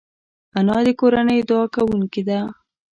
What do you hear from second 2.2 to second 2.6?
ده